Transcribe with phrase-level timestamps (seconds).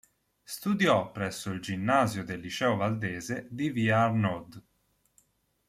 [0.43, 4.63] Studiò presso il ginnasio del Liceo valdese di via Arnaud.